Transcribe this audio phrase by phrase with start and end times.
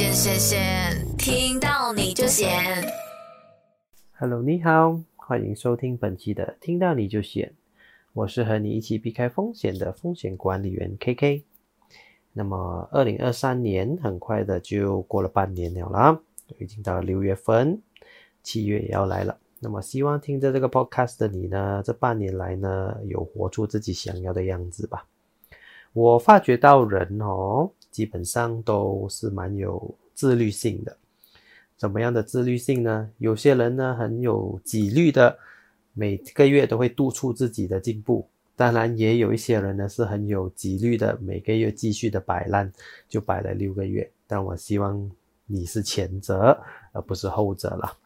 [0.00, 2.48] 闲闲闲，听到你就闲。
[4.18, 7.52] Hello，你好，欢迎收听本期的《听到你就险》，
[8.14, 11.42] 我是和你一起避开风险的风险管理员 KK。
[12.32, 16.18] 那么，二零二三年很快的就过了半年了啦，
[16.58, 17.82] 已经到了六月份，
[18.42, 19.36] 七月也要来了。
[19.58, 25.04] 那么，希望听着这个 podcast 的你呢，这半年来呢，有活出自己想要的样子吧。
[25.92, 30.96] 我发觉到人哦，基本上都是蛮有自律性的。
[31.76, 33.10] 怎么样的自律性呢？
[33.18, 35.38] 有些人呢很有纪律的，
[35.94, 38.28] 每个月都会督促自己的进步。
[38.54, 42.70] 当然，也有一些人呢是很有纪律的，每个月继续的摆烂，
[43.08, 44.10] 就摆了六个月。
[44.26, 45.10] 但我希望
[45.46, 46.60] 你是前者，
[46.92, 47.96] 而不是后者了。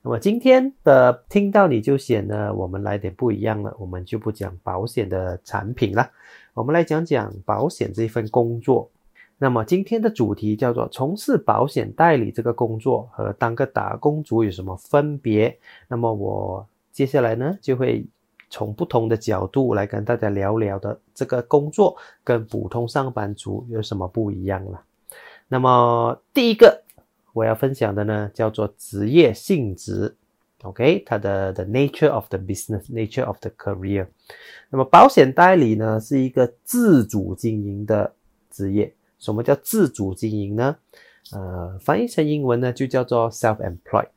[0.00, 6.10] 那么今天的听到你就险呢，我们来点不一样了，我们就不讲保险的产品了，
[6.54, 8.90] 我们来讲讲保险这份工作。
[9.42, 15.58] 那么今天的主题叫做从事保险代理这个工作和当个打工族有什么分别？
[15.88, 18.04] 那么我接下来呢就会
[18.50, 24.82] 从不同的角度来跟大家聊聊的这个工作跟普通上班族有什么不一样了。
[25.48, 26.82] 那么第一个
[27.32, 30.14] 我要分享的呢叫做职业性质
[30.64, 34.06] ，OK，它的 the nature of the business，nature of the career。
[34.68, 38.12] 那么保险代理呢是一个自主经营的
[38.50, 38.92] 职业。
[39.20, 40.76] 什么叫自主经营呢？
[41.32, 44.08] 呃，翻译成英文呢就叫做 self-employed。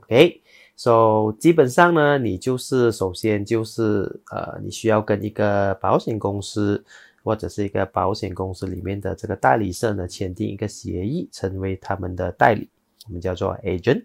[0.00, 6.84] OK，so 基本上呢，你就是首先就是呃，你需要跟一个保险公司
[7.22, 12.68] 或者是一个保险公司里面的这个代理社呢签订一个协议，成为他们的代理，
[13.06, 14.04] 我们叫做 agent。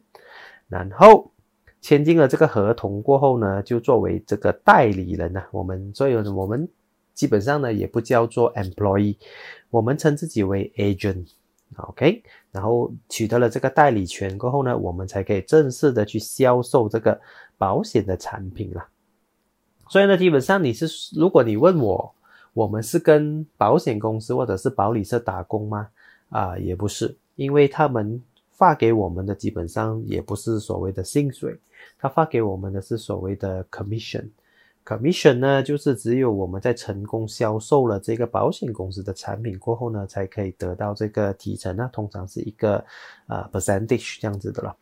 [0.67, 1.31] 然后
[1.81, 6.67] 签订了这个合同过后呢，就作为这个代理人呢，我们所以我们
[7.21, 9.15] 基本上呢也不叫做 employee。
[9.69, 17.21] 我们称自己为 agent，OK，、然后取得了这个代理权过后呢，我们才可以正式的去销售这个
[17.59, 18.89] 保险的产品啦。
[19.87, 22.11] 所以呢，基本上你是，如果你问我，
[22.53, 25.87] 我们是跟保险公司或者是保理社打工吗？
[26.29, 28.19] 啊，也不是，因为他们
[28.49, 31.55] 发给我们的基本上也不是所谓的薪水，
[31.99, 34.27] 他发给我们的是所谓的 commission。
[34.85, 42.83] Commission 呢，就是只有我们在成功销售了这个保险公司的产品过后呢，才可以得到这个提成那通常是一个
[43.27, 44.75] 呃 percentage 这样子的了。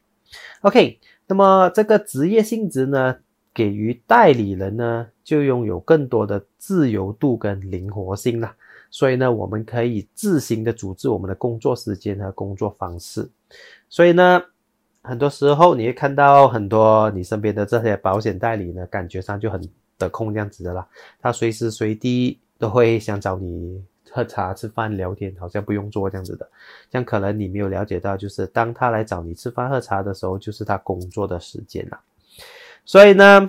[0.62, 3.16] OK，那么这个职业性质呢，
[3.54, 8.56] 给予代理人呢，就拥有更多的自由度跟灵活性啦。
[8.90, 13.30] 所以呢，我们可以自行的组织我们的工作时间和工作方式。
[13.90, 14.42] 所以呢。
[15.02, 19.60] 很多时候你会看到很多你身边的这些保险代理呢，感觉上就很
[20.00, 20.88] 得空这样子的啦。
[21.22, 26.50] 他随时随地都会想找你喝茶、吃饭、聊天，好像不用做这样子的。
[26.92, 32.02] 像可能你没有了解到，就是当他来找你吃饭喝茶的时候，就是他工作的时间啦。
[32.86, 33.48] 所以呢，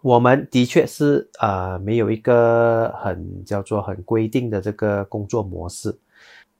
[0.00, 5.98] 我们的确是呃没有一个很叫做很规定的这个工作模式。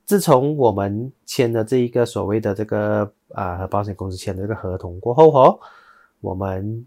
[0.04, 5.60] 自从我们签了这一个所谓的这个啊和保险公司签的这个合同过后哦，
[6.20, 6.84] 我们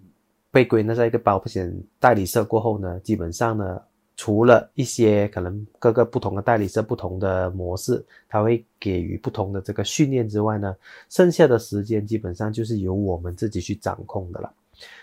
[0.52, 3.82] 被归纳在一个保险代理社过后呢，基本上呢，
[4.18, 10.76] 除了一些可能各个不同的代理社不同的模式，它会给予不同的这个训练之外呢，
[11.10, 14.54] 剩下的时间基本上就是由我们自己去掌控的了。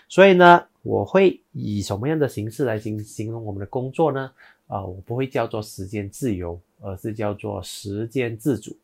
[0.07, 4.31] 所以呢，我会以什么样的形式来形形容我们的工作呢？
[4.67, 8.77] 啊、我不会叫做时间自由，而是叫做时间自主。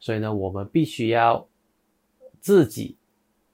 [0.00, 1.46] 所以呢，我们必须要
[2.40, 2.96] 自己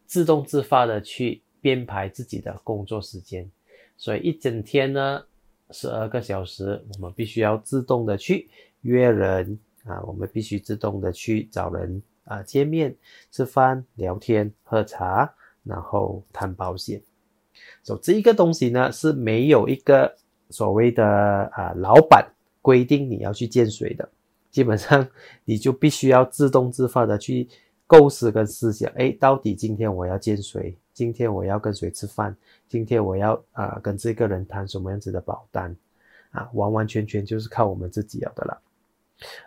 [0.06, 3.50] 自动自发的去编排自己的工作时间。
[3.97, 5.25] 所以一整天呢，
[5.72, 8.49] 十二个小时，我们必须要自动的去
[8.82, 12.94] 约人啊，我们必须自动的去找人啊见面、
[13.32, 15.34] 吃饭、聊天、喝茶，
[15.65, 17.03] 然后谈保险。
[17.82, 20.16] 所以这一个东西呢是没有一个。
[20.49, 21.05] 所谓的
[21.55, 22.25] 啊，老板
[22.62, 24.09] 规定你要去见谁的，
[24.49, 25.05] 基本上
[25.44, 27.49] 你就必须要自动自发的去
[27.85, 30.79] 构思跟思想，哎，到底今天我要见谁？
[30.96, 32.34] 今天我要跟谁吃饭？
[32.70, 35.76] 今天我要啊、跟这个人谈什么样子的保单？
[36.31, 38.58] 啊，完完全全就是靠我们自己要的了。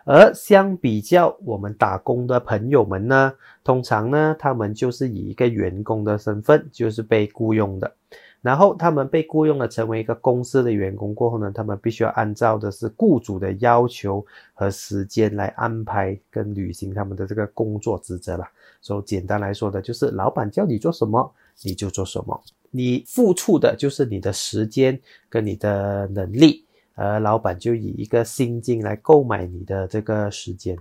[0.04, 7.92] 而相比较我们打工的朋友们呢，通常呢，他们就是以一个员工的身份，就是被雇佣的。
[8.40, 14.24] 然后他们被雇佣了，成为一个公司的员工过后呢，他们必须要按照的是雇主的要求
[14.54, 18.48] 和时间来安排跟履行他们的这个工作职责啦。
[18.80, 21.30] 所以简单来说的就是，老板叫你做什么，
[21.62, 24.98] 你就做什么，你付出的就是你的时间
[25.28, 26.64] 跟你的能力，
[26.94, 30.76] 而老板就以一个薪金来购买你的这个时间。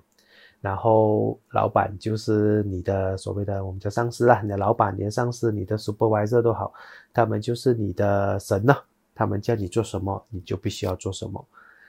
[0.62, 6.74] 然后老板就是你的所谓的我们叫上司啦，你的老板、你的上司、你的 supervisor 都好，
[7.14, 8.76] 他们就是你的神呐，
[9.16, 11.46] 他们叫你做什么，你就必须要做什么。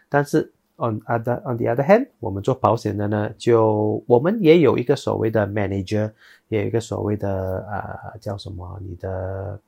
[0.09, 6.11] 但是 on other on the other hand，我们做保险的呢，就我们也有一个所谓的 manager，
[6.49, 9.61] 也有一个所谓的啊叫什么你的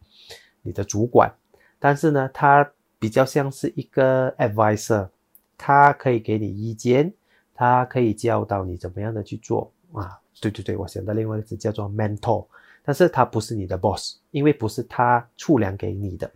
[0.63, 1.33] 你的主管，
[1.79, 2.69] 但是呢，他
[2.99, 5.09] 比较像是一个 advisor，
[5.57, 7.13] 他可以给你意见。
[7.55, 10.19] 他可以教导你怎么样的去做啊？
[10.41, 12.45] 对对对，我想到另外一个词叫做 mentor，
[12.83, 16.29] 但是他不是你的 boss，因为不是他出粮给你的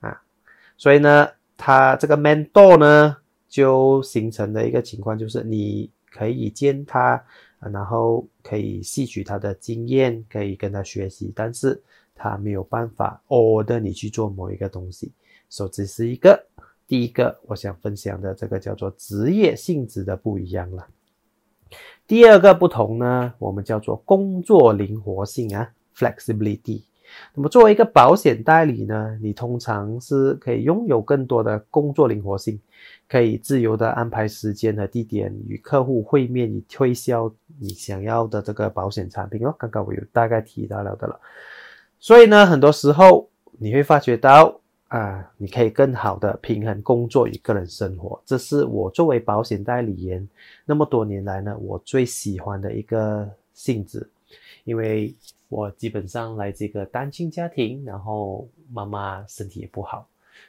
[0.00, 0.20] 啊，
[0.76, 3.16] 所以呢，他这个 mentor 呢，
[3.48, 7.22] 就形成的一个情况就是你可以见他，
[7.60, 11.80] 然后可以吸取他的经验，可以跟他学习，但是
[12.14, 15.12] 他没有办法 order 你去做某一个东西，
[15.48, 16.46] 所以这是一个。
[16.88, 20.86] 第一个我想分享的这个叫做职业性质的不一样了。
[22.06, 26.82] 第二个不同呢，我们叫做工作灵活性啊，flexibility。
[27.34, 32.56] 那么作为一个保险代理呢，你通常是可以拥有更多的工作灵活性，
[33.08, 39.54] 可以自由的安排时间和地点与客户会面，以推销你想要的这个保险产品哦。
[39.58, 41.20] 刚刚我有大概提到了的了。
[41.98, 43.28] 所以呢，很多时候
[43.58, 44.60] 你会发觉到。
[44.88, 50.26] 啊，你可以更好的平衡工作与个人生活，这是我作为保险代理人
[50.64, 54.08] 那么多年来呢，我最喜欢的一个性质，
[54.62, 55.12] 因为
[55.48, 60.06] 我基本上来这个单亲家庭，然后妈妈身体也不好，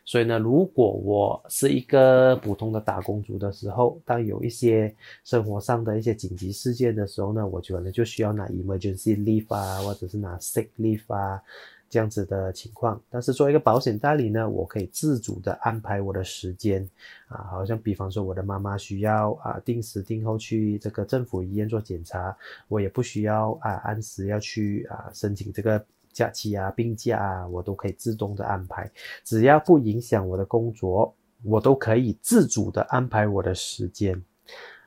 [0.07, 4.95] 所以呢，如果我是一个普通的打工族的时候，当有一些
[5.25, 11.41] 生活上的一些紧急事件的时候呢，我可能就需要拿 emergency leave 啊，或者是拿 sick leave 啊。
[11.89, 16.85] 这样子的情况，但是作为一个保险代理呢，我可以自主的安排我的时间
[17.29, 22.35] 啊，好像比方说我的妈妈需要啊定时定候去这个政府医院做检查，
[22.67, 25.81] 我也不需要啊按时要去啊申请这个
[26.17, 28.89] 假期啊病假啊，我都可以自动的安排，
[29.23, 34.19] 只要不影响我的工作，我都可以自主的安排我的时间。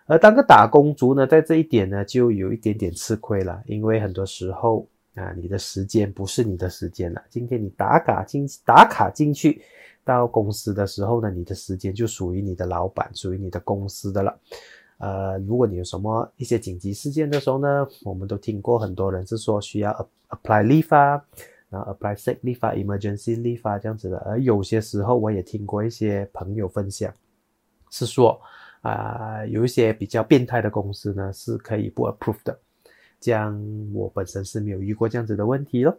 [0.06, 4.86] 而当个打工族呢，在这一点呢，就有一点点吃亏了，因为很多时候。
[5.16, 7.20] 啊，你的时间不是你的时间了。
[7.28, 9.60] 今天你打卡进打卡进去
[10.04, 14.38] 到公司的时候呢，你的时间就属于你的老板，属于你的公司的了。
[14.98, 19.90] 呃，如果你有什么一些紧急事件的时候呢，我们都听过很多人是说需要
[20.30, 21.22] apply leave 啊，
[21.68, 24.18] 然后 apply sick leave emergency leave 这样子的。
[24.26, 27.12] 而有些时候我也听过一些朋友分享，
[27.90, 28.40] 是说
[28.82, 32.58] 啊，有一些比较变态的公司呢是可以不 approve 的。
[33.20, 33.54] 这样
[33.92, 35.94] 我本身是没有遇过这样子的问题咯，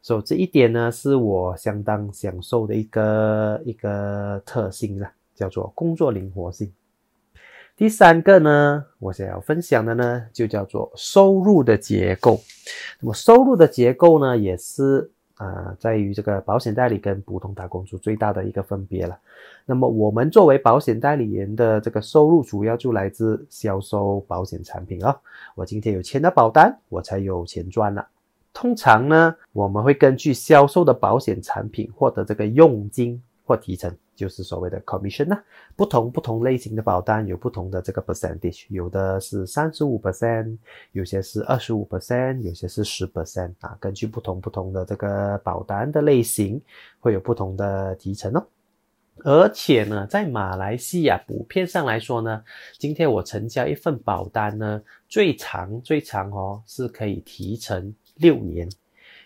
[0.00, 6.72] 所以这一点呢是我相当享受的一个一个特性啦，叫做工作灵活性。
[7.76, 12.40] 第三个呢，我想要分享的呢就叫做收入的结构。
[13.00, 15.10] 那么收入的结构呢也是。
[15.36, 19.18] 啊，在于这个保险代理跟普通打工族最大的一个分别了。
[19.64, 25.16] 那么我们作为保险代理员的这个收入，主要就来自销售保险产品哦。
[25.56, 28.06] 我今天有签了保单，我才有钱赚了。
[28.54, 33.92] 通常呢，我们会根据销售的保险产品获得这个佣金或提成。
[34.14, 35.42] 就是所谓的 commission 呐，
[35.74, 40.56] 不同不同类型的保单有不同的这个 percentage，有的是三十五 percent，
[40.92, 46.60] 有些是二十五 percent，有些是十 percent 啊，根据不同不同的这个保单的类型，
[47.00, 48.46] 会有不同的提成哦。
[49.24, 52.44] 而且呢，在马来西亚普遍上来说呢，
[52.78, 58.68] 今天我成交一份保单呢，最长最长哦是可以提成六年，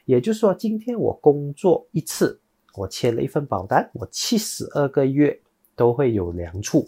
[0.04, 2.40] 也就是说，今天我工作一次。
[2.76, 5.38] 我签了一份保单，我七十二个月
[5.74, 6.86] 都会有两处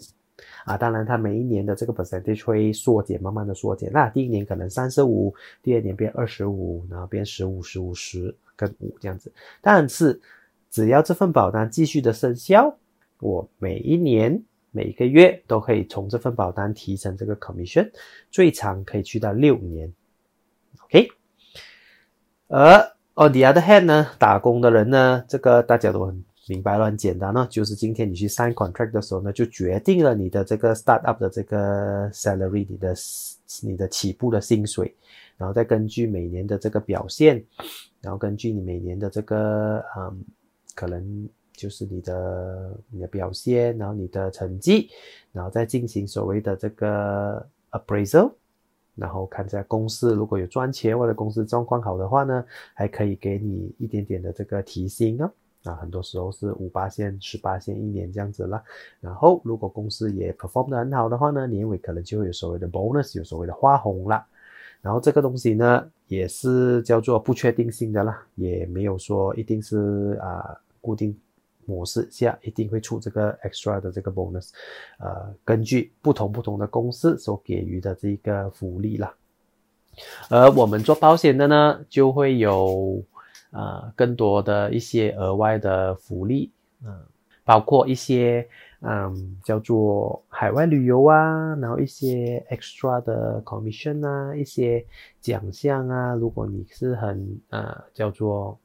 [0.63, 3.91] 啊，当然它每一年的这个 percentage 会缩减，慢慢的缩减。
[3.91, 9.31] 那第一年可能三十五，第二年变二十五，然后变十五、十五、十跟五这样子。
[9.61, 10.21] 但是
[10.69, 12.77] 只要这份保单继续的生效，
[13.19, 14.41] 我每一年
[14.71, 17.91] 每个月都可以从这份保单提成这个 commission，
[18.29, 19.91] 最长可以去到六年。
[20.83, 21.09] OK，
[22.47, 22.98] 而。
[23.15, 32.95] 哦，the other hand 呢，打工的人呢，这个大家都很明白了，很简单呢，就是今天你去 sign contract 的时候呢，就决定了你的这个 start up 的这个 salary，你的
[33.61, 34.95] 你的起步的薪水，
[35.37, 37.43] 然后再根据每年的这个表现，
[37.99, 40.23] 然后根据你每年的这个嗯，
[40.73, 44.89] 可能就是你的你的表现，然后你的成绩，
[45.33, 48.31] 然后再进行所谓的这个 appraisal。
[48.99, 55.31] 然后看在公司如果有赚钱或者公司状况好的话呢，还可以给你一点点的这个提薪哦。
[55.65, 58.63] 啊，很多时候是五八线、十八线一年这样子啦。
[59.01, 64.25] 然后如果公司也 perform 的很好的话呢，年尾可能就会有所谓的 bonus，有所谓的花红啦。
[64.81, 71.13] 然后这个东西呢，也是叫做不确定性的啦，也没有说一定是啊固定
[71.69, 74.49] 模式下一定会出这个 extra 的这个 bonus，
[74.97, 79.13] 呃，根据不同不同的公司所给予的这个福利啦。
[80.29, 83.03] 而我们做保险的呢，就会有
[83.51, 86.51] 呃更多的一些额外的福利，
[86.83, 86.99] 嗯，
[87.45, 88.47] 包括一些。
[88.81, 94.85] 嗯，叫做海外旅游啊，然后一些 extra 的 commission 啊，一些
[95.19, 96.15] 奖项啊。
[96.15, 98.57] 如果你是很呃叫做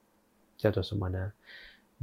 [0.57, 1.33] 叫做什么呢？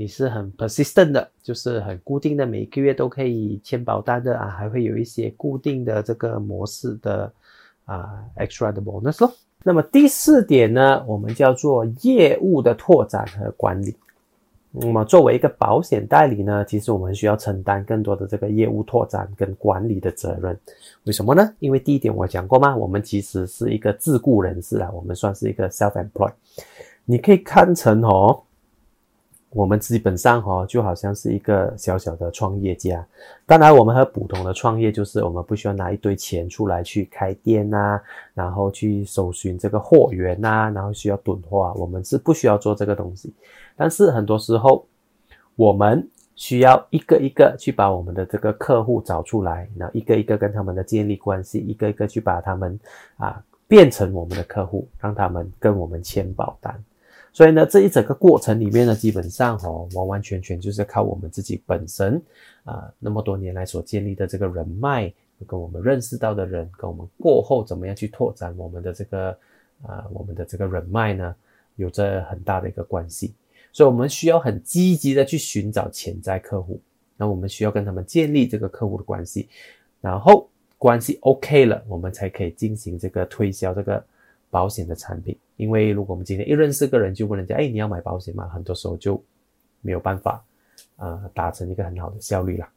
[0.02, 7.32] 你是很 persistent 的，就是很固定的，每个月都可以签保单的啊，还会有一些固定的这个模式的
[7.86, 9.32] 啊 extra 的 bonus 咯。
[9.62, 13.96] 那么第四点呢，我们叫做业务的拓展和管理。
[14.72, 20.60] 那么作为一个保险代理呢，其实我们需要承担更多的这个业务拓展跟管理的责任。
[21.04, 21.54] 为什么呢？
[21.60, 26.34] 因为第一点我讲过嘛，我们其实是一个自雇人士啊，我们算是一个 self-employed。
[27.06, 28.42] 你可以看成哦。
[29.54, 33.06] 我们基本上哈，就好像是一个小小的创业家。
[33.46, 38.00] 当然，我们和普通的创业就是，我们不需要拿一堆钱出来去开店呐，
[38.34, 41.74] 然后去搜寻这个货源呐，然后需要囤货。
[41.76, 43.34] 我们是不需要做这个东西。
[43.76, 44.86] 但是很多时候，
[45.58, 52.80] 我们需要一个一个去把我们的这个客户找出来，然后一个一个跟他们的建立关系，一个一个去把他们
[53.18, 56.82] 啊变成我们的客户，让他们跟我们签保单。
[57.34, 62.22] 所以呢，这一整个过程里面呢，基本上哦，完完全全就是靠我们自己本身
[62.66, 65.12] 啊，那么多年来所建立的这个人脉，
[65.48, 69.30] 跟我们认识到的人，跟我们过后怎么样去拓展我们的这个
[69.82, 71.34] 啊，我们的这个人脉呢，
[71.78, 73.34] 有着很大的一个关系。
[73.72, 76.82] 所以我们需要很积极的去寻找潜在客户，
[77.16, 79.48] 那我们需要跟他们建立这个客户的关系，
[80.02, 84.04] 然后关系 OK 了，我们才可以进行这个推销这个。
[84.52, 88.48] 保险的产品，因为如果我们今天一认识个人就问人家，哎，你要买保险吗？
[88.50, 89.20] 很多时候就
[89.82, 90.44] 没有办法，
[90.98, 92.68] 呃，达成一个很好的效率了。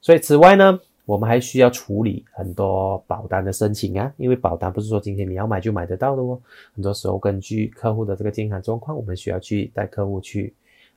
[0.00, 6.38] 所以此外呢，我们还需要处理很多保单的申请啊，因为保单不是说今天你要买就买得到的哦。
[6.74, 10.52] 很多时候根据客户的这个健康状况，我们需要去带客户去，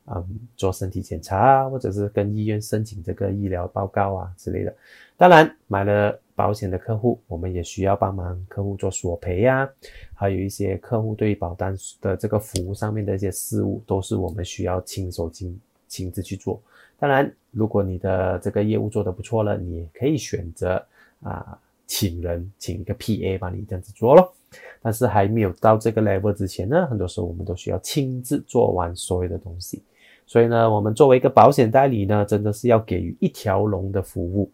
[0.08, 0.28] 嗯，
[0.58, 4.76] 做身体检查啊，或者是跟医院申请这个医疗报告啊之类的。
[5.16, 6.20] 当然买了。
[6.36, 9.68] 保险的客户，我们也需要帮忙客户做索赔呀，
[10.14, 16.62] 还有一些客户对保单的这个服务上面的一些事务，都是我们需要亲手亲亲自去做。
[17.00, 20.84] 当然，如果你的这个业务做得不错了，你也可以选择
[21.22, 24.34] 啊，请人请一个 PA 帮你这样子做咯。
[24.82, 29.82] 但是还没有到这个 level 之前呢，很多时候我们都需要亲自做完所有的东西。
[30.26, 34.50] 所以呢，我们作为一个保险代理呢，真的是要给予一条龙的服务。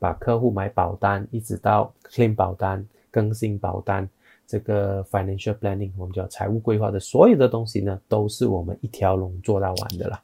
[0.00, 4.08] 把客户买保单，一直到 claim 保单、更新保单，
[4.46, 10.20] 这个 financial planning，我们叫财务规划的所有的东西呢，都是我们一条龙做到完的啦。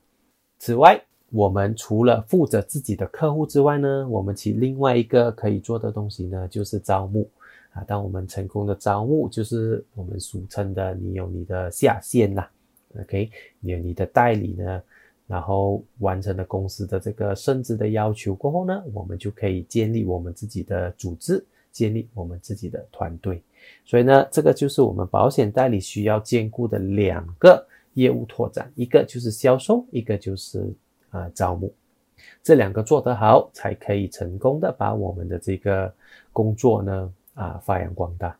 [0.58, 0.98] 此外，
[1.30, 7.28] 我们除了负责自己的客户之外呢，我们其另外一个可以做的东西呢，就是招募
[7.72, 7.84] 啊。
[7.84, 12.50] 当我们成功的招募，就是我们俗称的你有你的下线啦
[12.98, 13.30] ，OK，
[13.60, 14.82] 你有你的代理呢。
[15.26, 23.42] 然后完成了公司的这个升职的要求过后呢，我们就可以建立我们自己的组织，建立我们自己的团队。
[23.84, 30.72] 所以呢，这个就是我们保险代理需要兼顾的两个业务拓展，一个就是销售，一个就是
[31.10, 31.72] 啊招募。
[32.42, 35.92] 这两个做得好，才可以成功的把我们的这个
[36.32, 38.38] 工作呢啊发扬光大。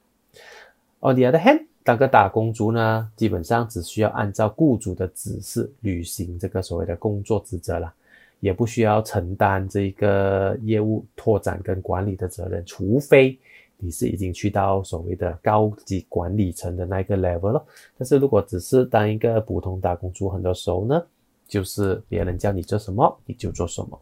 [1.01, 1.67] On the other hand。
[1.87, 7.95] 当个打工族呢，基本上只需要按照雇主的指示履行这个所谓的工作职责了，
[8.41, 13.39] 也不需要承担这个业务拓展跟管理的责任，除非
[13.79, 17.65] 你是已经去到所谓的高级管理层的那个 level 了。
[17.97, 21.01] 但是如果只是当一个普通打工族，很多时候呢，
[21.47, 23.97] 就是别人叫你做什么你就做什么。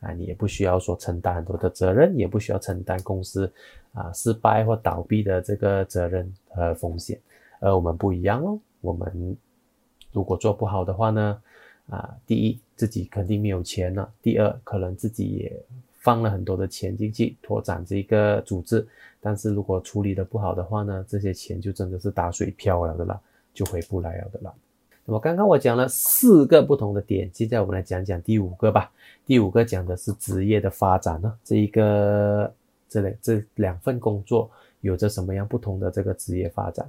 [0.00, 3.50] 啊，你也不需要说承担很多的责任，也不需要承担公司
[3.92, 7.18] 啊失败或倒闭的这个责任和风险。
[7.60, 9.36] 而我们不一样哦，我们
[10.12, 11.42] 如果做不好的话呢，
[11.88, 15.60] 啊，第一自己肯定没有钱了，第二可能自己也
[15.98, 18.86] 放了很多的钱进去拓展这个组织，
[19.20, 23.20] 但是如果处理的不好的话呢，这些钱就真的是打水漂了的啦，
[23.52, 24.54] 就回不来了的啦。
[25.08, 28.92] 那么刚刚我讲了四个不同的点，现在我们来讲讲第五个吧。
[29.24, 32.52] 第五个讲的是职业的发展呢，这一个
[32.90, 34.50] 这两这两份工作
[34.82, 36.86] 有着什么样不同的这个职业发展？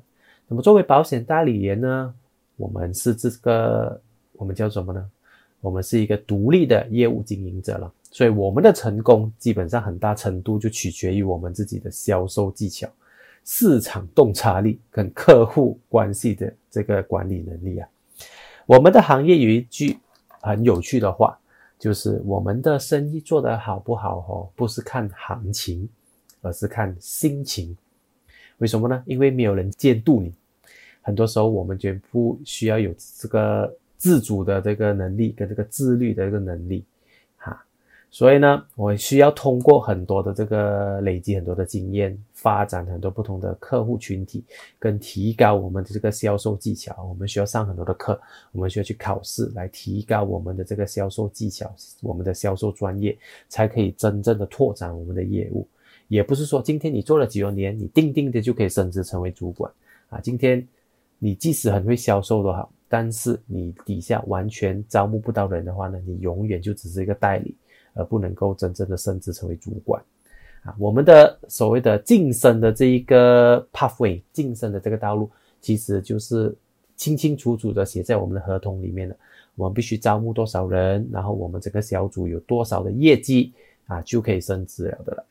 [0.49, 2.13] 那么作为保险代理人呢，
[2.57, 3.97] 我们是这个
[4.33, 5.09] 我们叫什么呢？
[5.61, 7.89] 我们是一个独立的业务经营者了。
[8.11, 12.85] 所以我们的成功基本上很大程度就取决于我们自己的销售技巧、
[13.45, 17.87] 市场洞察力跟客户关系的这个管理能力啊。
[18.65, 19.97] 我们的行业有一句
[20.41, 21.37] 很有趣的话，
[21.77, 25.89] 就是我们的生意做得好不好哦，不是看行情，
[26.41, 27.75] 而是看心情。
[28.57, 29.01] 为什么呢？
[29.05, 30.33] 因为没有人监督你，
[31.01, 36.83] 很多时候我们就不需要有这个自主的这个能力跟这个自律的一个能力。
[38.11, 44.43] 所以呢，我需要通过很多的这个累积很多的经验，发展很多不同的客户群体，
[44.79, 47.05] 跟提高我们的这个销售技巧。
[47.07, 48.19] 我们需要上很多的课，
[48.51, 53.15] 我们需要去考试来提高我们的这个销售技巧，我们的销售专业，
[53.47, 55.67] 才可以真正的拓展我们的业务。
[56.07, 59.71] 也不是说今天你做了几多年，你定定的就可以升职成为主管
[60.09, 60.19] 啊。
[60.19, 60.67] 今天
[61.19, 67.55] 你即使很会销售都好，但是你底下完全招募不到人的话呢，你永远就只是一个代理。
[67.93, 70.01] 而不能够真正的升职成为主管，
[70.63, 75.29] 啊，我们的所谓的晋升的这一个 pathway，晋升的这个道路，
[75.61, 76.55] 其实就是
[76.95, 79.15] 清清楚楚的写在我们的合同里面的。
[79.55, 83.51] 我们必须招募多少人，然后我们这个小组有多少的业绩，
[83.87, 85.25] 啊，就可以升职了的了，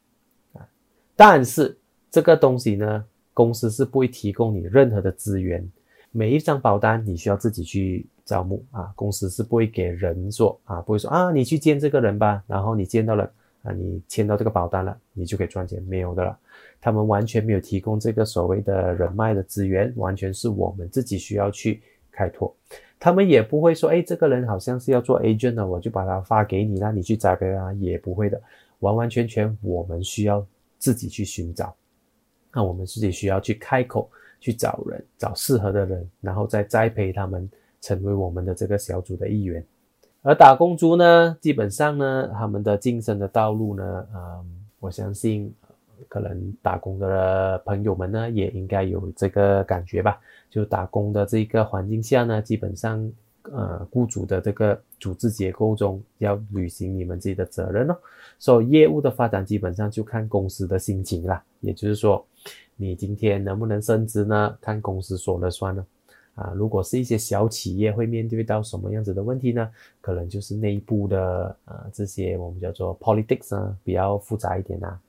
[0.53, 0.69] 啊，
[1.17, 1.75] 但是
[2.11, 5.67] 这个东西呢，公司是不会提供你任何的资源。
[6.11, 13.25] 每一张保单你需要自己去招募啊，公司是不会给人做啊，不会说啊，你去见这个人吧，然后你见到了
[13.63, 16.39] 啊，你签到这个保单了，你就可以赚钱，没有的了。
[16.79, 21.81] 他们完全没有提供这个所谓的人脉的资源，完全是我们自己需要去
[22.13, 22.55] 开拓。
[23.01, 28.39] 他们也不会说，哎，这个人好像是要做 agent 的，我就把他发给你，让你去栽培他，也不会的，
[28.81, 30.47] 完完全全我们需要
[30.79, 31.75] 自己去寻找，
[32.53, 34.07] 那我们自己需要去开口。
[34.41, 37.51] 去找人，找适合的人，然后再栽培他们
[37.89, 39.65] 成为我们的这个小组的一员。
[40.21, 44.45] 而打工族呢，基本上呢，他们的晋升的道路呢，嗯，
[44.79, 45.51] 我相信
[46.07, 50.21] 可能打工的朋友们呢，也应该有这个感觉吧。
[50.51, 53.11] 就打工的这个环境下呢，基本上，
[53.45, 57.97] 呃，雇主的这个组织结构中要履行你们自己的责任哦。
[58.39, 62.25] 所以业务的发展基本上就看公司的心情啦，也就是说。
[62.81, 64.57] 你今天能不能升职呢？
[64.61, 65.85] 看公司说了算了。
[66.39, 69.69] 啊，如果是一些小企业，会面对到什么样子的问题呢？
[70.01, 75.01] 可能就是内部的啊，这些我们叫做 politics 啊，比较复杂一点呐。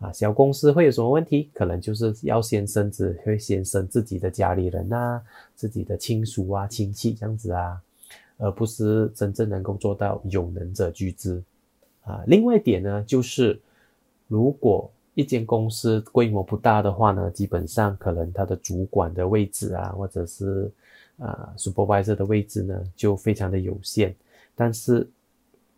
[0.00, 1.48] 啊，小公司会有什么问题？
[1.54, 5.22] 可能就是要先升职，会先升自己的家里人呐，
[5.54, 7.80] 自己的亲属啊、亲戚这样子啊，
[8.36, 11.42] 而不是真正能够做到有能者居之。
[12.02, 13.58] 啊，另外一点呢，就是
[14.28, 20.68] 如果一间公司规模不大的话呢，基本上可能它的主管的位置啊，或者是
[21.18, 24.12] 啊 supervisor 的位置呢，就非常的有限。
[24.56, 25.08] 但是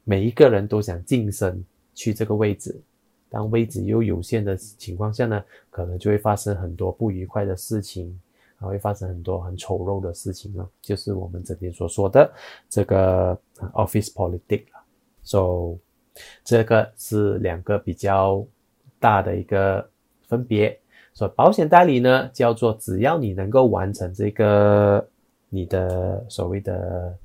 [0.05, 1.63] 每一个人都想晋升
[1.95, 2.75] 去这个位置，
[3.29, 8.19] 当位置又有限的情况下呢，可能就会发生很多不愉快的事情，
[8.57, 12.33] 还会发生很多很丑陋的事情呢，就是我们整天所说的
[12.71, 13.39] 这个
[13.75, 14.83] office politics 了。
[15.23, 15.79] So
[16.43, 18.43] 这个是两个比较。
[18.99, 19.89] 大的一个
[20.27, 20.79] 分别，
[21.13, 25.07] 所以保险代理呢，叫做只要你能够完成这个
[25.49, 27.17] 你的所谓的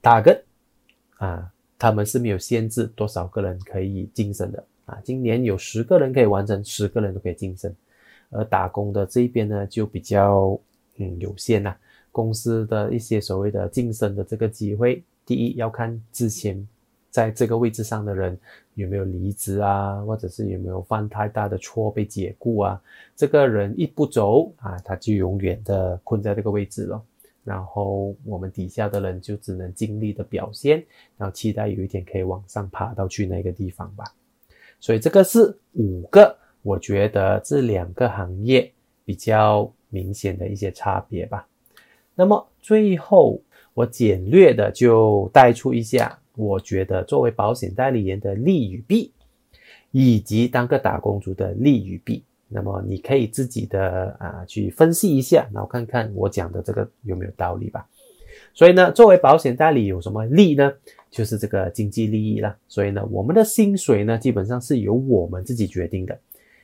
[0.00, 0.40] 打根
[1.18, 4.98] 啊，他们是没有限制多少个人可以晋升的啊。
[5.02, 7.74] 今年有十个人可以完成，十个人都可以晋升。
[8.30, 10.58] 而打工的这一边呢，就比较
[10.96, 11.76] 嗯有限呐。
[12.10, 16.66] 公司的一些所谓的晋升的这个机会，第一要看之前。
[17.10, 18.38] 在这个位置上的人
[18.74, 22.80] 有没有离职啊，或者是有没有犯太大的错被解雇啊？
[23.16, 27.02] 这个人一不走啊，他就永远的困在这个位置了。
[27.44, 30.84] 然后我们底下的人就只能尽力的表现，
[31.16, 34.04] 然后期待有一天可以往上爬到去那个地方吧。
[34.78, 38.70] 所以这个是五个，我觉得这两个行业
[39.04, 41.48] 比较明显的一些差别吧。
[42.14, 43.40] 那么最后
[43.72, 46.18] 我简略的就带出一下。
[46.38, 49.10] 我觉得作为保险代理人的利与弊，
[49.90, 57.84] 以及当个打工族的利与弊，那么你可以自己的啊去分析一下，然后看看我讲的这个有没有道理吧。
[58.54, 60.72] 所以呢，作为保险代理有什么利呢？
[61.10, 62.56] 就是这个经济利益啦。
[62.68, 66.16] 所以呢，我们的薪水呢，基本上是由我们自己决定的，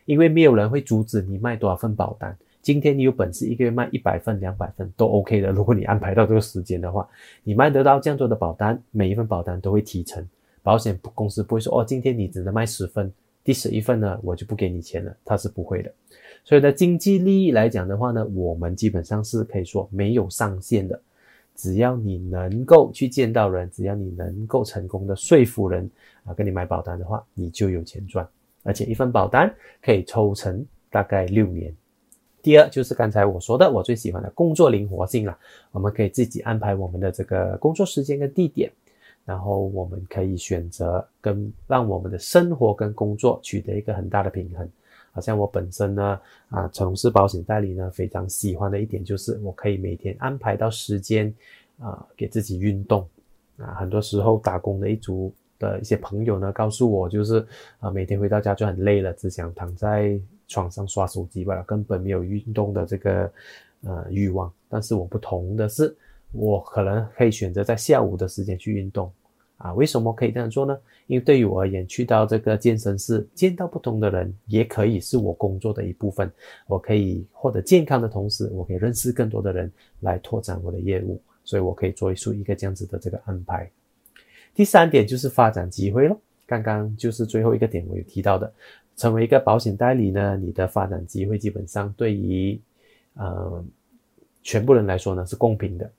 [0.04, 2.36] 因为没有人会阻止你卖多少份保单。
[2.64, 5.52] 今天你有本事一个月卖一百份、两百份都 OK 的。
[5.52, 7.06] 如果你安排到这个时间的话，
[7.42, 10.26] 你卖得到这样多的保单，每一份保单都会提成。
[10.62, 13.12] 保险公司不会说哦，今天你只能卖十份，
[13.44, 15.92] 第十一份呢我就不给你钱了，它是不会的。
[16.42, 20.98] 所以呢，经济利益来讲的话呢，我们基本上是可以说没有上限的。
[21.54, 25.88] 只要你能够去见到人，只要你能够成功的说服人
[26.24, 28.26] 啊，跟你买保单的话，你就有钱赚。
[28.62, 31.70] 而且一份保单可以抽成大概六年。
[32.44, 35.34] 第二就是刚才我说的，我最喜欢的工作灵活性了，
[35.72, 38.70] 我们可以自己安排我们的这个工作时间跟地点，
[39.24, 44.68] 然后我们可以选择跟让我们的生活跟工作取得一个很大的平衡。
[45.10, 51.32] 好像我本身呢，啊，从事保险代理呢，非常喜欢的一点就是我可以每天安排到时间，
[51.78, 53.08] 啊，给自己运动，
[53.56, 57.46] 啊，很多时候打工的一族的一些朋友呢，告诉我就是
[57.80, 63.32] 啊，每天回到家就很累了，只想躺在床上刷手机罢了，根本没有运动的这个
[63.82, 64.52] 呃欲望。
[64.68, 65.94] 但是我不同的是，
[66.32, 69.12] 我可能可以选择在下午的时间去运动。
[69.56, 70.76] 啊，为什么可以这样做呢？
[71.06, 76.30] 因为对于我而言，去到这个健身室见到不同的人，也可以是我工作的一部分。
[76.66, 83.70] 我可以获得健康的同时，我可以认识更多的人来拓展我的业务，所以我可以做出一个这样子的这个安排。
[84.54, 86.20] 第三点就是发展机会咯。
[86.46, 88.52] 刚刚就是最后一个点我有提到的，
[88.96, 92.58] 成为一个保险代理呢，你的发展机会基本上对于
[93.14, 93.64] 呃
[94.42, 95.90] 全部人来说呢是公平的。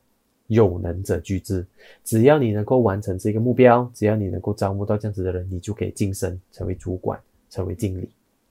[0.47, 1.65] 有能者居之，
[2.03, 8.08] 只要你能够完成这个目标，只要你能够招募到这样子的人，你就可以晋升成为主管，成为经理，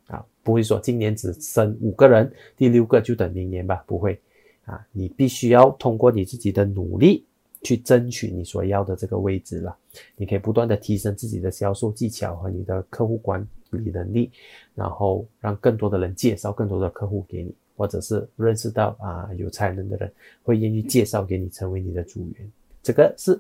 [0.09, 4.21] 啊，不会说今年只升五个人，第六个就等明年吧，不会，
[4.65, 7.25] 啊，你必须要通过你自己的努力
[7.65, 9.77] 去争取你所要的这个位置了，
[10.15, 14.31] 你可以不断的提升自己的销售技巧和你的客户管理能力，
[14.77, 17.53] 然后让更多的人介绍更多的客户给你。
[17.77, 20.09] 或者是认识到啊有才能的人，
[20.45, 23.37] 会愿意介绍给你成为你的组员，这个是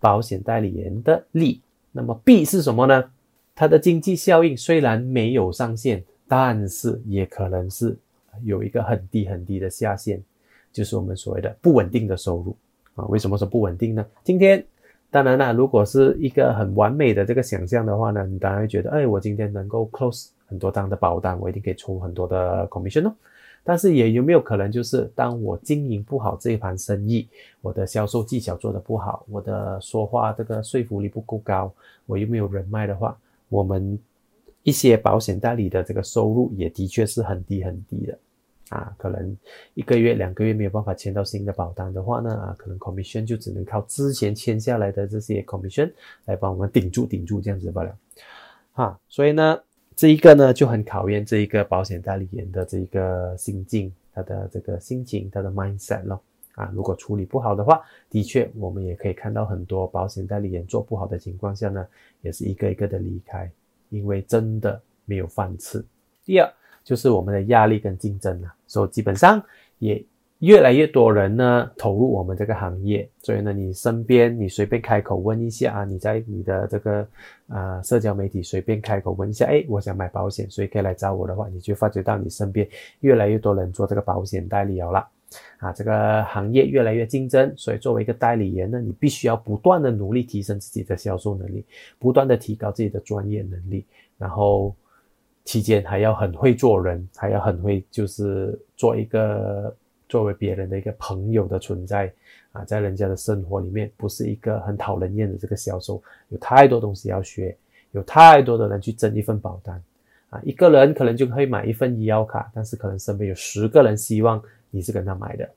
[0.00, 1.60] 保险代理人的利。
[1.92, 3.12] 那么弊是什么呢？
[3.54, 7.96] 它的经济效应虽然没有上限，但是也可能是
[8.42, 10.20] 有一个很低很低的下限，
[10.72, 12.56] 就是我们所谓的不稳定的收入
[12.94, 13.04] 啊。
[13.06, 14.04] 为什么说不稳定呢？
[14.24, 14.64] 今天
[15.10, 23.14] 当然了，如果是一个很完美的这个想象的话呢，你当然会觉得，哎，我今天能够 close 很多张的保单，我一定可以出很多的 commission 哦。
[23.62, 27.28] 但是也有没有可能，就是当我经营不好这一盘生意，
[27.60, 31.70] 我的销售技巧做得不好，我的说话这个说服力不够高，
[32.06, 33.16] 我又没有人脉的话，
[33.48, 33.98] 我们
[34.62, 38.18] 一些保险代理的这个收入也的确是很低很低的
[38.70, 39.36] 啊，可能
[39.74, 45.92] 一个月两个月没有办法签到新的保单的话呢，啊，可能 commission 就只能靠之前签下来的这些 commission
[46.24, 47.96] 来帮我们顶住顶住这样子罢了，
[48.72, 49.60] 哈，所以呢。
[49.96, 56.22] 这一个呢就很考验这一个保险代理人的这一个心境，他的这个心情，他的 mindset 咯。
[56.54, 61.86] 啊，如果处理不好的话，的确我们也可以看到很多保险代理人做不好的情况下呢，
[62.22, 63.50] 也是一个一个的离开，
[63.90, 65.84] 因为真的没有饭吃。
[66.24, 66.50] 第二
[66.84, 69.42] 就是我们的压力跟竞争啊，所以基本上
[69.78, 70.04] 也。
[70.40, 77.06] 越来越多人呢投入我们这个行业，所以呢，你身边你随便开口问一下啊，你在你的这个
[77.46, 82.66] 啊社交媒体随便开口问一下，哎，我想买保险，所以可以来找我的话，你就发觉到你身边
[83.00, 85.06] 越来越多人做这个保险代理了，
[85.58, 91.62] 啊，这个行业越来越竞争，所以作为一个代理人呢，你必须要不断的努力提升自己的销售能力，
[91.98, 93.84] 不断的提高自己的专业能力，
[94.16, 94.74] 然后
[95.44, 99.74] 期间还要很会做人，还要很会就是做一个。
[100.10, 102.12] 作为别人的一个朋友的存在
[102.50, 107.56] 啊，在人家的生活里面，不是一个很讨人厌的这个销售，有太多东西要学，
[107.92, 109.80] 有太多的人去争一份保单
[110.30, 115.48] 啊，一个人可能就可以买一份医药卡，但是可能身边有十个人希望你是跟他买的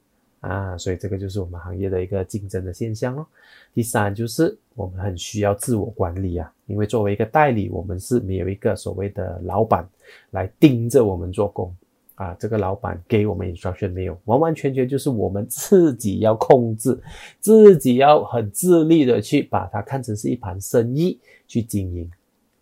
[0.43, 3.25] 啊，所以这个就是我们行业的一个竞争的现象哦。
[3.73, 9.87] 第三就是我们很需要自我管理啊，因为作为一个代理，我们是没有一个所谓的老板
[10.31, 11.73] 来盯着我们做工。
[12.15, 16.97] 啊，这个老板给我们 instruction 没有，完完全全就是我们自己要控制，
[17.39, 22.09] 自己要很自律的去把它看成是一盘生意去经营。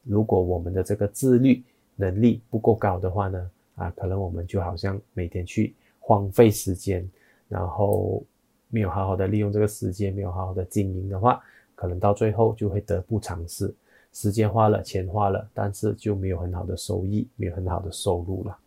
[0.04, 1.62] 如果我们的这个自律
[1.98, 7.06] 能力不够高的话呢，啊，可能我们就好像每天去荒废时间，
[7.52, 8.24] 然后
[8.70, 11.42] 没有好好的利用这个时间，没有好好的经营的话，
[11.76, 13.72] 可能到最后就会得不偿失。
[14.14, 18.58] 时间花了，钱花了，但是就没有很好的收益，没有很好的收入了。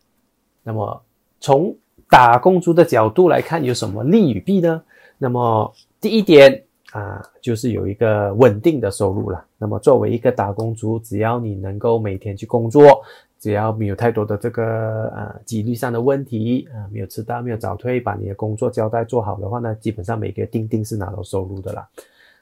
[0.62, 1.02] 那么
[1.40, 1.74] 从
[2.10, 4.82] 打工族的角度来看，有什么利与弊呢？
[5.16, 9.44] 那么第一点啊，就是有一个稳定的收入了。
[9.58, 13.02] 那么作为一个打工族，只要你能够每天去工作，
[13.44, 21.88] 只要没有太多的这个呃纪律上的问题啊，没有迟到，没有早退，把你的工作交代做好的话呢，基本上每个月定定是拿到收入的啦。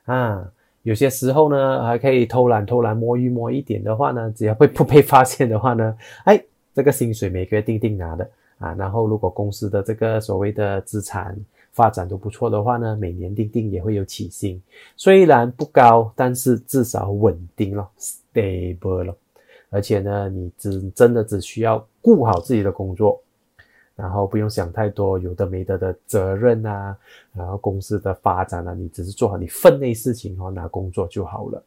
[0.04, 0.48] 啊，
[0.84, 6.40] 有些时候呢，还可以偷懒偷懒摸鱼摸一点的话呢，只要被不被发现的话呢，哎。
[6.74, 11.36] 这个薪水每个月定定拿的啊，然后如果公司的这个所谓的资产
[11.72, 14.58] 发展都不错的话呢，每年定定也会有起薪，
[14.96, 19.14] 虽然不高，但是至少稳定了，stable 了。
[19.74, 23.18] 而且呢，你只真的只需要顾好自己的工作，
[23.96, 26.94] 然后不用想太多有的没的的责任啊，
[27.32, 31.64] 然后公司的发展啊，你只是做好你分内事情哦，拿工作就好了。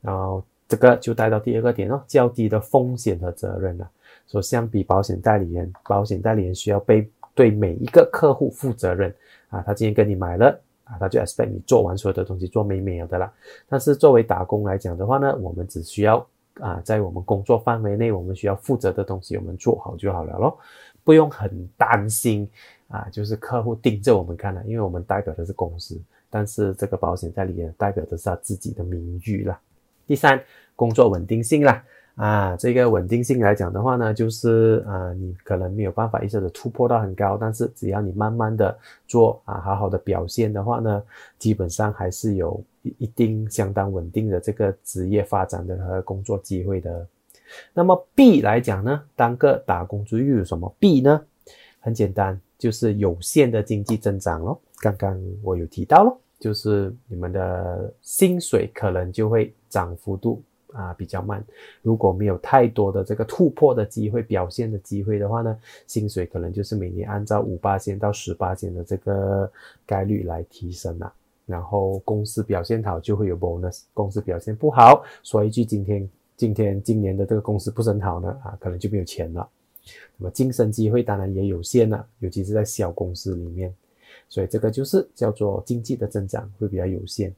[0.00, 3.88] 然后这个就带到第二个点哦，较低的风险和责任了。
[4.26, 9.14] 说相比保险代理人，保险代理人需要被对每一个客户负责任
[9.50, 10.46] 啊，他今天跟你买了
[10.82, 13.32] 啊，他就 expect 你做完所有的东西做美美的啦。
[13.68, 16.26] 但是作为打工来讲的话呢，我们只需要。
[16.54, 20.58] 啊，在我们工作范围内，我们需要负责的东西，我们做好就好了咯，
[21.04, 22.48] 不用很担心
[22.88, 29.58] 啊，就是客户盯着我们看了，因为我们代表的是公司，但是这个保险代理人代表的是他自己的名誉啦。
[30.06, 30.42] 第三，
[30.74, 31.84] 工作稳定性啦。
[32.16, 41.02] 啊，这个稳定性来讲的话呢，就是啊，你可能没有办法一下子突破到很高，但是只要你慢慢的做啊，好好的表现的话呢，
[41.38, 47.06] 基本上还是有一定相当稳定的这个职业发展的和工作机会的。
[47.74, 51.22] 那么 B 来讲呢，当个打工族又有什么 B 呢？
[51.80, 54.60] 很简单，就是有限的经济增长咯。
[54.80, 60.42] 刚刚我有提到咯，就是你们的薪水可能就会涨幅度。
[60.72, 61.44] 啊，比较慢。
[61.82, 69.50] 如果没有太多的这个突破的机会、表现的机会的话呢，薪水可能就是每年按照五八千到十八千的这个
[69.84, 71.12] 概率来提升了。
[71.50, 79.46] 然后公司表现好就会有 bonus，公司表现不好，说一句今天今天今年的这个公司不是很好呢，啊，可能就没有钱了。
[80.16, 83.74] 那么晋升机会当然也有限了，尤其是在小公司里面，
[84.28, 87.34] 所以这个就是叫做经济的增长会比较有限。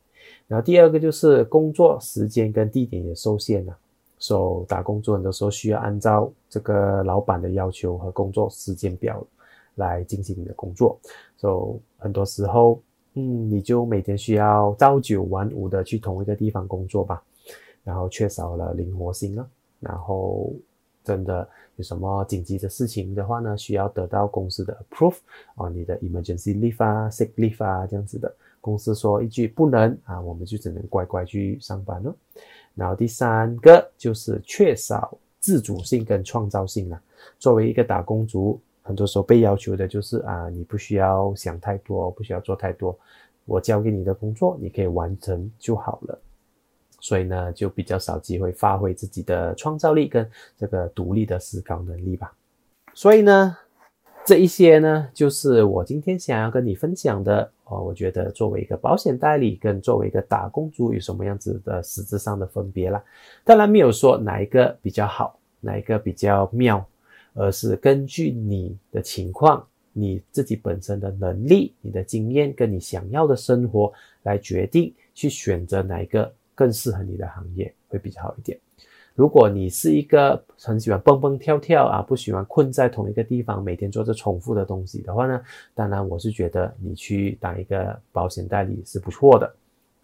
[0.46, 3.76] 然后第二个就是工作时间跟地点也受限了，
[4.18, 9.24] 所以打工作很多时候需要按照这个老板的要求和工作时间表
[9.76, 10.98] 来进行你的工作，
[11.38, 12.80] 所以很多时候，
[13.14, 17.22] 嗯，你就每天需要朝九晚五的去同一个地方工作吧，
[17.84, 19.46] 然后缺少了灵活性了，
[19.80, 20.52] 然后
[21.04, 21.46] 真的
[21.76, 25.16] 有什么紧急的事情的话呢，需要得到公司的 approve
[25.56, 28.32] 啊，你的 emergency leave 啊，sick leave 啊这样子的。
[28.60, 32.14] 公司说一句不能啊，我们就只能乖乖去上班了。
[32.74, 37.02] 然后第三个就是缺少自主性跟创造性了。
[37.38, 42.98] 作为一个打工族，很多时候被要求的就是啊，你不需要想太多，不需要做太多，
[43.44, 46.18] 我交给你的工作你可以完成就好了。
[47.00, 52.32] 所以呢，就比较少机会发挥自己的创造力跟这个独立的思考能力吧。
[52.94, 53.56] 所以呢。
[54.24, 57.82] 这一些呢，就是我今天想要跟你分享的哦。
[57.82, 63.02] 我觉得作为一个保险代理跟作为一个打工族有什么样子的实质上的分别啦？
[63.42, 66.86] 当然没有说哪一个比较好，哪一个比较妙，
[67.34, 73.92] 而是根据你的情况、你自己本身的能力、你的经验跟你想要的生活
[74.22, 78.58] 来决定去选择哪一个更适合你的行业会比较好一点。
[79.14, 85.38] 如果你是一个很喜欢蹦蹦跳跳啊，不喜欢困在同一个地方，每天做着重复的东西的话呢，
[85.74, 89.54] 当然我是觉得你去当一个保险代理是不错的，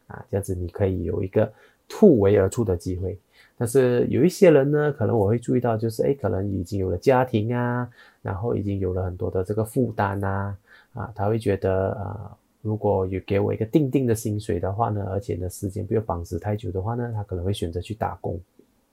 [0.09, 1.51] 啊，这样子你可以有一个
[1.89, 3.19] 突围而出的机会。
[3.59, 7.91] 但是有一些人呢，可能我会注意到，就是哎，可能已经有了家庭啊，
[8.23, 10.57] 然后已经有了很多的这个负担啊，
[10.95, 18.41] 啊，他会觉得啊，如果有给我一个定定的薪水的话呢，而且呢时间不要绑死太久的话呢，他可能会选择去打工。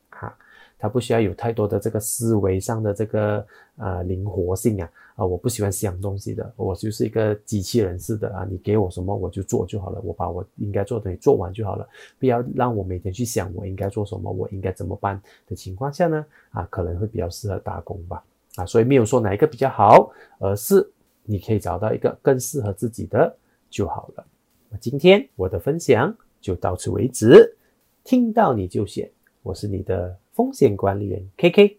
[0.10, 0.36] 哈，
[0.78, 3.46] 他不需要有太多的这个思维上的这个
[3.78, 11.88] 呃灵活性啊啊，我不喜欢想东西的，我就是一个机器人似的啊，你给我什么我就做就好了，我把我应该做的东西做完就好了，
[12.20, 18.24] 不要让我每天去想我应该做什么，我应该怎么办的情况下呢啊，可能会比较适合打工吧
[18.56, 20.86] 啊，所以没有说哪一个比较好，而是
[21.24, 23.34] 你可以找到一个更适合自己的
[23.70, 24.26] 就好了。
[24.70, 27.56] 那今天我的分享就到此为止，
[28.04, 29.10] 听到你就选。
[29.42, 31.78] 我是你的风险管理员 K K，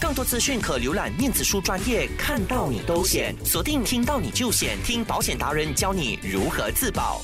[0.00, 7.20] 更多资讯可浏览面子书专业，看到你都险，锁定听到你就险，听保险达人教你如何自保。